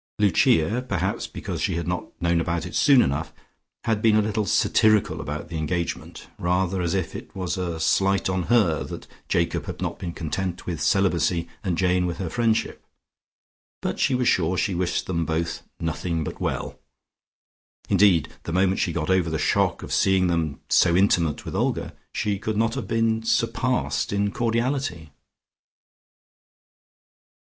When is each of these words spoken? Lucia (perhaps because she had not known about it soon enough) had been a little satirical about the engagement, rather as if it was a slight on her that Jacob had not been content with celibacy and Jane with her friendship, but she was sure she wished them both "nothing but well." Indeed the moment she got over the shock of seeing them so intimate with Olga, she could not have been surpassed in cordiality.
Lucia 0.17 0.81
(perhaps 0.89 1.27
because 1.27 1.61
she 1.61 1.75
had 1.75 1.87
not 1.87 2.05
known 2.19 2.41
about 2.41 2.65
it 2.65 2.73
soon 2.73 3.03
enough) 3.03 3.31
had 3.83 4.01
been 4.01 4.15
a 4.15 4.21
little 4.23 4.47
satirical 4.47 5.21
about 5.21 5.47
the 5.47 5.59
engagement, 5.59 6.25
rather 6.39 6.81
as 6.81 6.95
if 6.95 7.15
it 7.15 7.35
was 7.35 7.55
a 7.55 7.79
slight 7.79 8.27
on 8.27 8.41
her 8.49 8.83
that 8.83 9.05
Jacob 9.29 9.67
had 9.67 9.79
not 9.79 9.99
been 9.99 10.11
content 10.11 10.65
with 10.65 10.81
celibacy 10.81 11.47
and 11.63 11.77
Jane 11.77 12.07
with 12.07 12.17
her 12.17 12.31
friendship, 12.31 12.83
but 13.79 13.99
she 13.99 14.15
was 14.15 14.27
sure 14.27 14.57
she 14.57 14.73
wished 14.73 15.05
them 15.05 15.23
both 15.23 15.61
"nothing 15.79 16.23
but 16.23 16.41
well." 16.41 16.79
Indeed 17.87 18.27
the 18.41 18.51
moment 18.51 18.79
she 18.79 18.91
got 18.91 19.11
over 19.11 19.29
the 19.29 19.37
shock 19.37 19.83
of 19.83 19.93
seeing 19.93 20.25
them 20.25 20.61
so 20.67 20.95
intimate 20.95 21.45
with 21.45 21.53
Olga, 21.53 21.93
she 22.11 22.39
could 22.39 22.57
not 22.57 22.73
have 22.73 22.87
been 22.87 23.21
surpassed 23.21 24.11
in 24.11 24.31
cordiality. 24.31 25.11